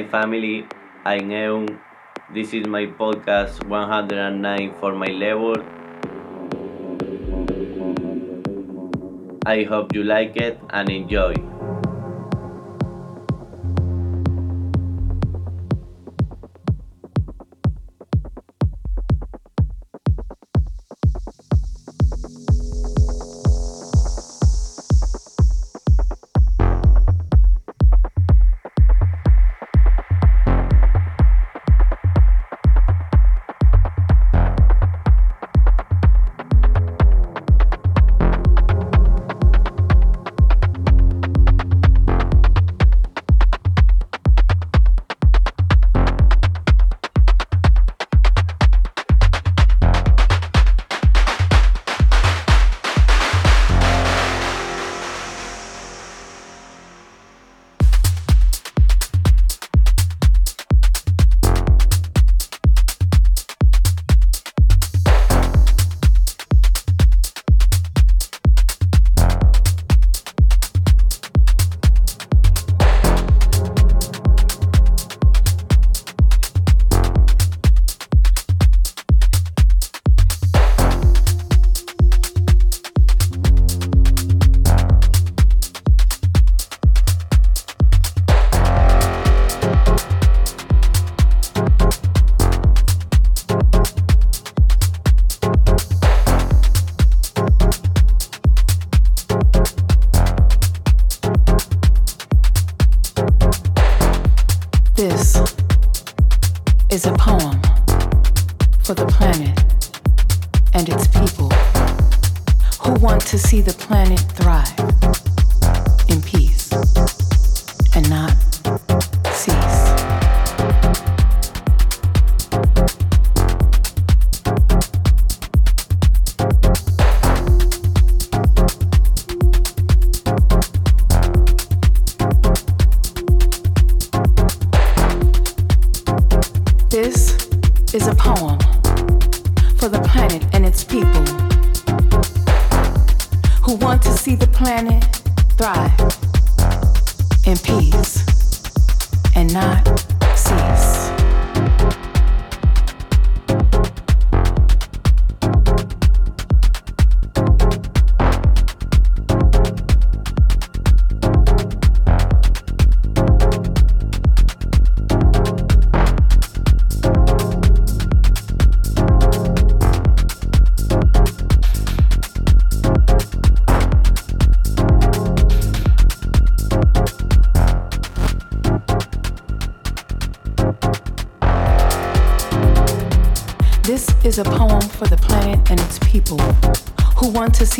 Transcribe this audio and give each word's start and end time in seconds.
Hi 0.00 0.06
family, 0.08 0.64
I'm 1.04 1.28
Ehuun. 1.28 1.66
This 2.32 2.54
is 2.54 2.66
my 2.66 2.86
podcast 2.86 3.62
109 3.68 4.72
for 4.80 4.94
my 4.94 5.12
label. 5.12 5.60
I 9.44 9.64
hope 9.64 9.94
you 9.94 10.04
like 10.04 10.36
it 10.36 10.58
and 10.70 10.88
enjoy. 10.88 11.59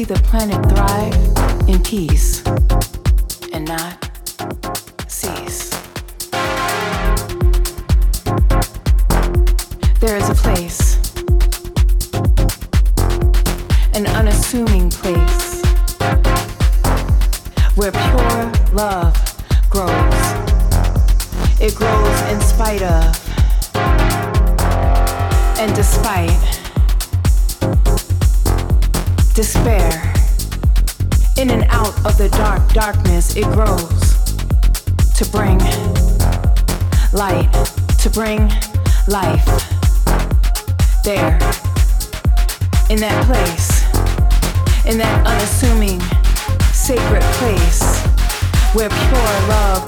See 0.01 0.15
the 0.15 0.21
planet 0.23 0.61
thrive 0.71 1.69
in 1.69 1.83
peace 1.83 2.30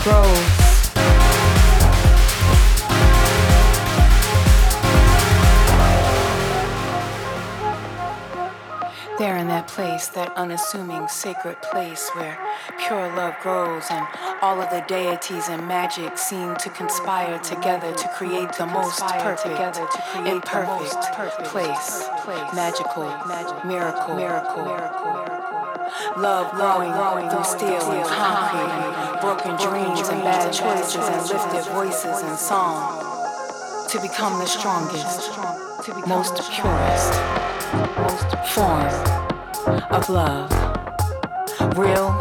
grows. 0.02 0.62
There 9.18 9.36
in 9.36 9.46
that 9.46 9.68
place, 9.68 10.08
that 10.08 10.32
unassuming 10.34 11.06
sacred 11.06 11.62
place 11.62 12.10
where 12.14 12.36
pure 12.78 13.14
love 13.14 13.34
grows 13.42 13.84
and 13.90 14.04
all 14.40 14.60
of 14.60 14.70
the 14.70 14.84
deities 14.88 15.48
and 15.48 15.68
magic 15.68 16.18
seem 16.18 16.56
to 16.56 16.70
conspire 16.70 17.38
together 17.38 17.94
to 17.94 18.08
create 18.08 18.52
the 18.54 18.66
most 18.66 18.98
perfect, 18.98 19.78
imperfect 20.26 21.44
place, 21.44 22.08
magical, 22.52 23.04
miracle, 23.64 24.16
miracle. 24.16 24.82
Love 26.16 26.50
growing 26.52 27.30
through 27.30 27.44
steel 27.44 27.92
and 27.92 28.04
concrete 28.04 29.11
broken 29.22 29.56
dreams 29.56 30.08
and 30.08 30.20
bad 30.24 30.52
choices 30.52 30.96
and 30.96 31.28
lifted 31.28 31.72
voices 31.72 32.22
and 32.22 32.36
song 32.36 32.98
to 33.88 34.00
become 34.00 34.36
the 34.40 34.46
strongest, 34.46 35.30
most 36.08 36.42
purest 36.50 37.14
form 38.52 38.88
of 39.92 40.10
love. 40.10 40.50
Real 41.78 42.18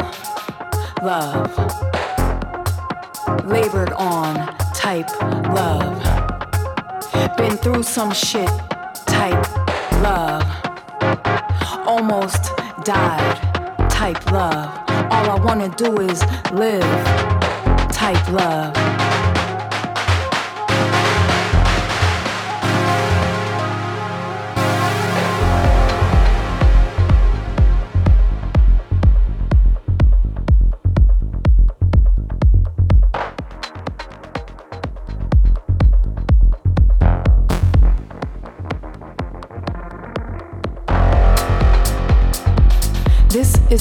love. 1.02 1.50
Labored 3.46 3.92
on 3.94 4.36
type 4.72 5.10
love. 5.50 5.98
Been 7.36 7.56
through 7.56 7.82
some 7.82 8.12
shit 8.12 8.48
type 9.06 9.44
love. 10.04 10.44
Almost 11.84 12.52
died 12.84 13.90
type 13.90 14.30
love. 14.30 14.91
All 15.12 15.30
I 15.30 15.34
wanna 15.44 15.68
do 15.68 16.00
is 16.00 16.24
live 16.52 16.80
type 17.92 18.32
love. 18.32 19.01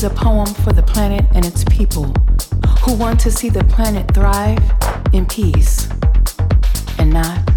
Is 0.01 0.05
a 0.05 0.09
poem 0.15 0.47
for 0.47 0.73
the 0.73 0.81
planet 0.81 1.23
and 1.35 1.45
its 1.45 1.63
people 1.65 2.05
who 2.79 2.95
want 2.95 3.19
to 3.19 3.29
see 3.29 3.49
the 3.49 3.63
planet 3.65 4.11
thrive 4.15 4.57
in 5.13 5.27
peace 5.27 5.87
and 6.97 7.11
not 7.13 7.50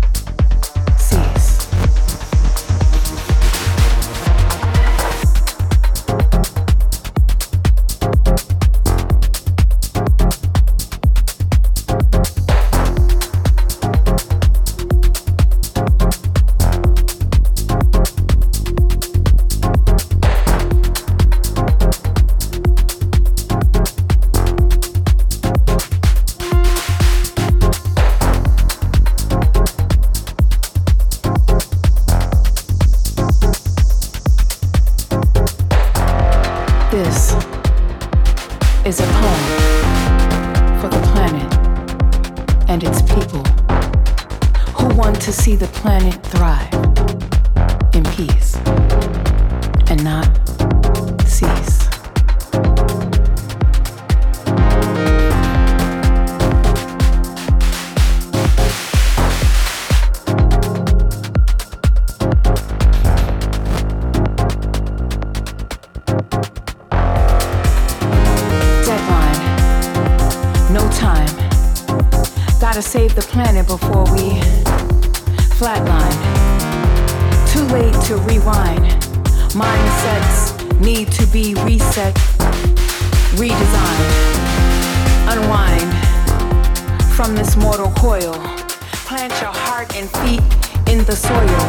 and 89.95 90.11
feet 90.19 90.43
in 90.91 91.05
the 91.05 91.15
soil. 91.15 91.65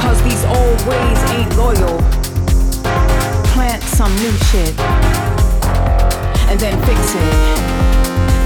Cause 0.00 0.22
these 0.22 0.44
old 0.46 0.80
ways 0.88 1.20
ain't 1.32 1.54
loyal. 1.56 1.98
Plant 3.52 3.82
some 3.82 4.14
new 4.16 4.32
shit 4.48 4.74
and 6.48 6.58
then 6.58 6.80
fix 6.86 7.14
it. 7.14 7.34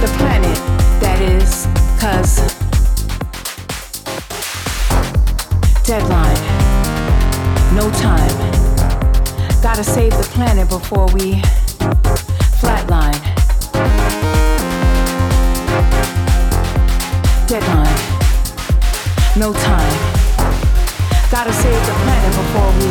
The 0.00 0.10
planet, 0.18 0.58
that 1.00 1.20
is, 1.20 1.66
cause. 2.00 2.40
Deadline, 5.84 6.42
no 7.76 7.90
time. 8.00 8.52
Gotta 9.62 9.84
save 9.84 10.12
the 10.12 10.28
planet 10.32 10.68
before 10.68 11.06
we. 11.14 11.42
no 19.36 19.52
time. 19.52 19.92
Gotta 21.30 21.52
save 21.52 21.86
the 21.86 21.92
planet 22.04 22.32
before 22.36 22.70
we 22.78 22.90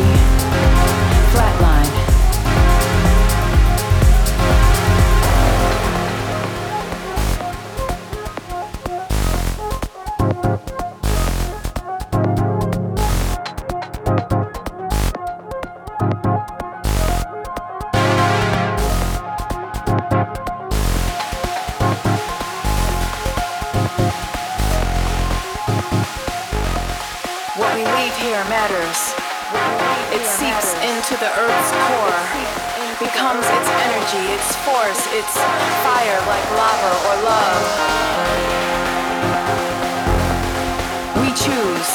flatline. 1.32 1.81
the 31.22 31.30
Earth's 31.38 31.70
core 31.86 32.22
becomes 32.98 33.46
its 33.46 33.68
energy, 33.86 34.34
its 34.34 34.58
force, 34.66 35.02
its 35.14 35.38
fire 35.86 36.18
like 36.26 36.46
lava 36.58 36.92
or 37.06 37.16
love. 37.22 37.62
We 41.22 41.30
choose 41.30 41.92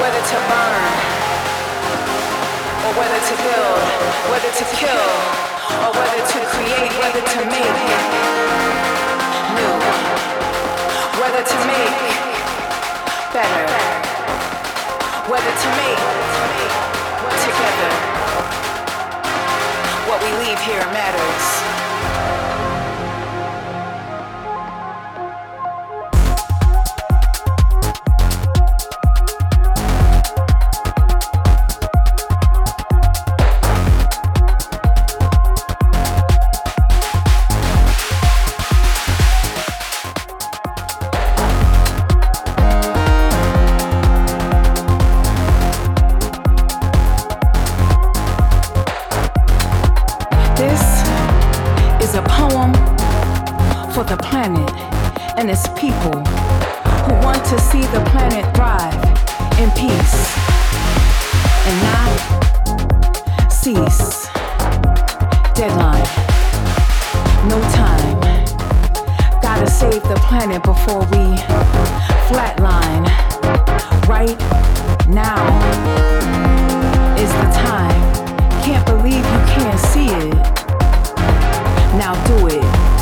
whether 0.00 0.22
to 0.32 0.38
burn 0.48 0.88
or 2.88 2.92
whether 2.96 3.20
to 3.28 3.34
build, 3.44 3.84
whether 4.32 4.48
to 4.48 4.64
kill 4.80 5.12
or 5.84 5.92
whether 5.92 6.24
to 6.24 6.40
create, 6.56 6.92
whether 7.04 7.20
to 7.20 7.40
make 7.52 7.80
new, 9.60 9.76
whether 11.20 11.44
to 11.44 11.58
make 11.68 12.00
better. 13.30 14.07
Whether 15.28 15.44
to 15.44 15.68
me, 15.76 15.90
together, 17.44 17.92
what 20.08 20.22
we 20.22 20.30
leave 20.38 20.58
here 20.60 20.80
matters. 20.86 21.77
save 69.98 70.08
the 70.08 70.20
planet 70.26 70.62
before 70.62 71.00
we 71.00 71.36
flatline. 72.28 73.06
Right 74.06 74.38
now 75.08 75.42
is 77.16 77.30
the 77.30 77.50
time. 77.54 78.00
Can't 78.62 78.84
believe 78.86 79.24
you 79.24 79.40
can't 79.54 79.80
see 79.80 80.06
it. 80.06 80.34
Now 81.96 82.14
do 82.26 82.46
it. 82.46 82.97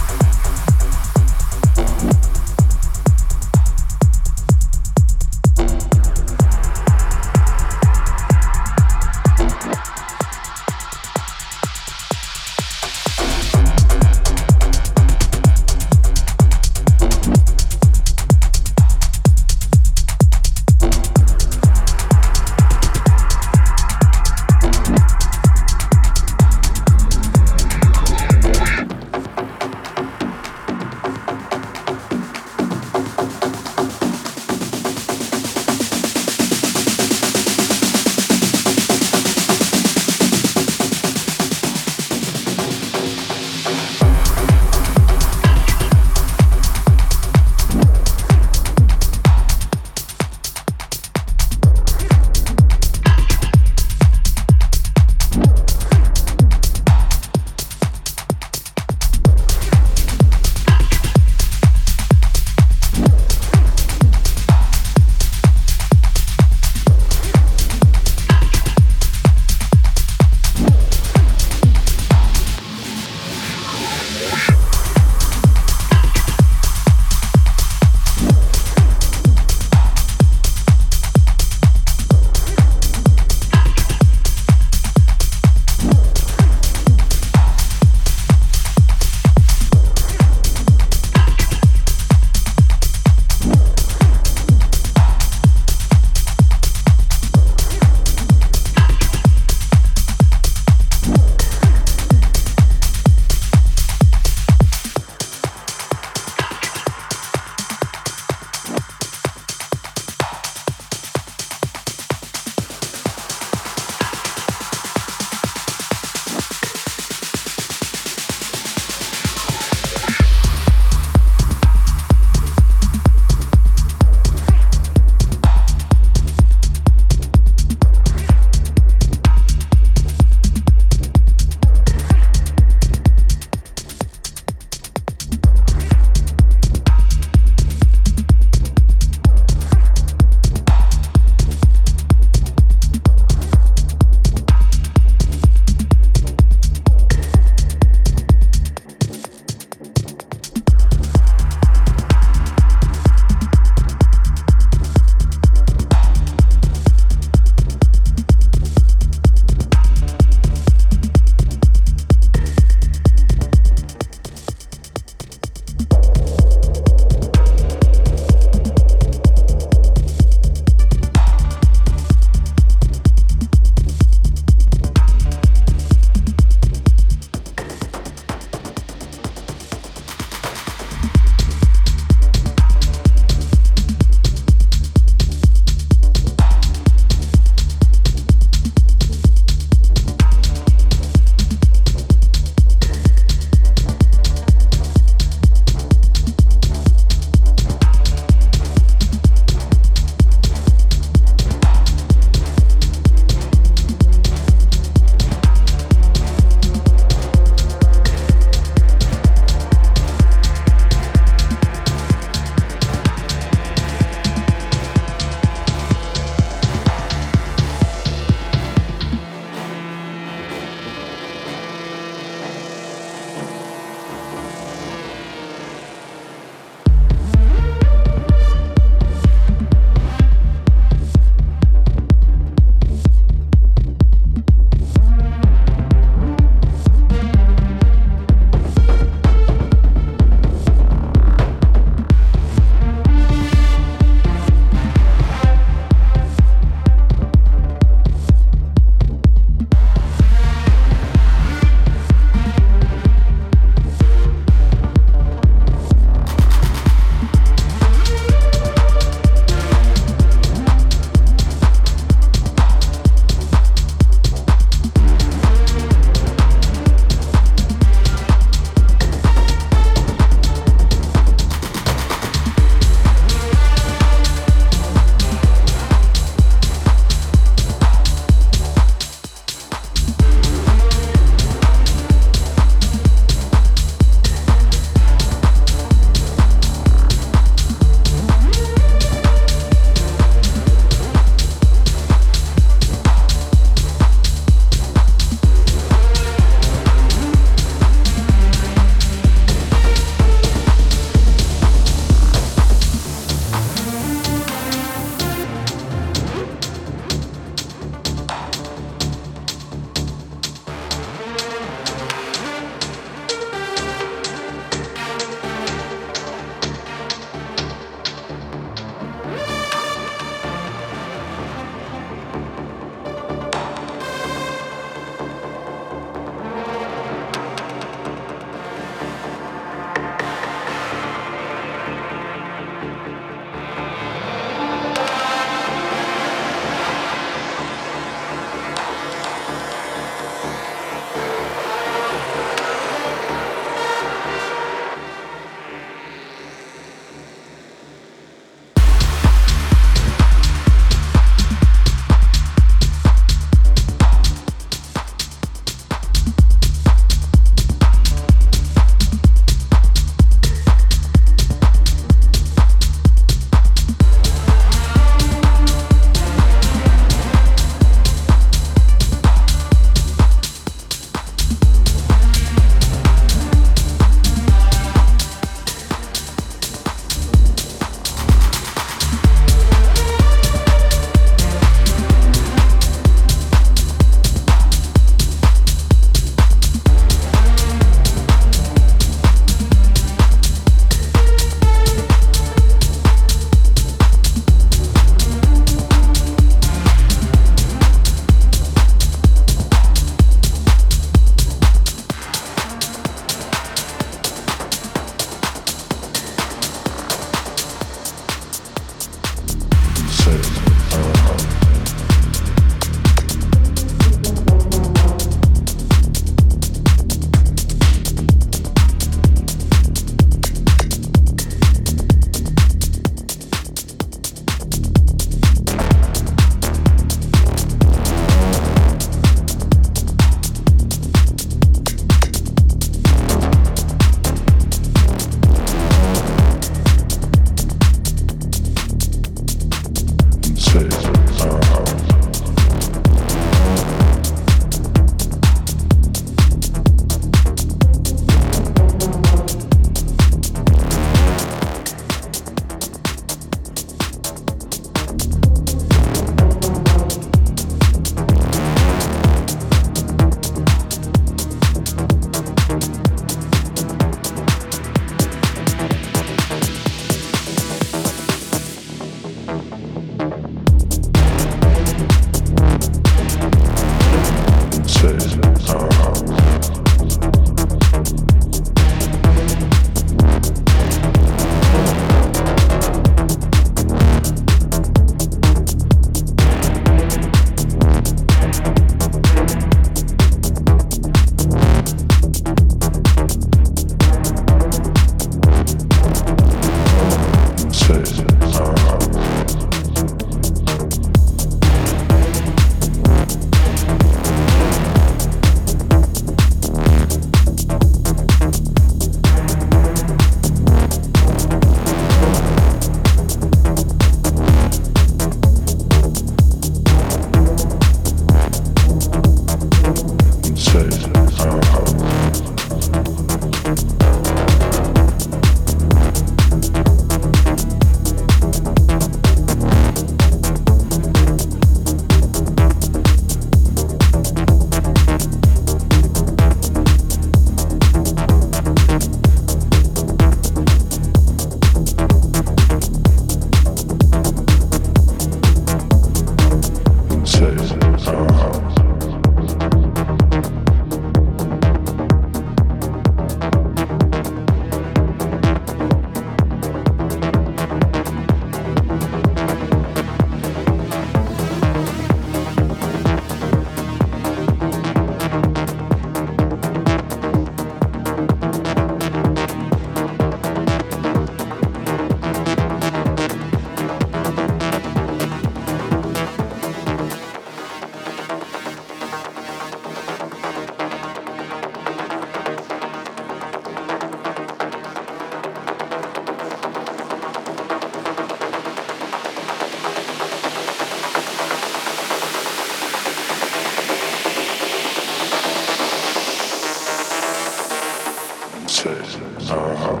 uh-huh. 598.76 600.00